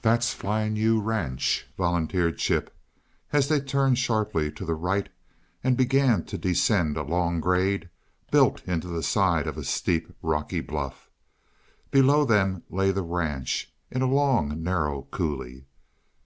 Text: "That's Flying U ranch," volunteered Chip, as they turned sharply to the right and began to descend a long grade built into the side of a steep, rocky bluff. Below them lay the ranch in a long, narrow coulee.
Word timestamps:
"That's 0.00 0.32
Flying 0.32 0.74
U 0.76 0.98
ranch," 1.02 1.66
volunteered 1.76 2.38
Chip, 2.38 2.74
as 3.30 3.48
they 3.48 3.60
turned 3.60 3.98
sharply 3.98 4.50
to 4.52 4.64
the 4.64 4.74
right 4.74 5.10
and 5.62 5.76
began 5.76 6.24
to 6.24 6.38
descend 6.38 6.96
a 6.96 7.02
long 7.02 7.40
grade 7.40 7.90
built 8.30 8.66
into 8.66 8.88
the 8.88 9.02
side 9.02 9.46
of 9.46 9.58
a 9.58 9.64
steep, 9.64 10.10
rocky 10.22 10.60
bluff. 10.62 11.10
Below 11.90 12.24
them 12.24 12.62
lay 12.70 12.90
the 12.90 13.02
ranch 13.02 13.70
in 13.90 14.00
a 14.00 14.08
long, 14.08 14.62
narrow 14.62 15.02
coulee. 15.10 15.66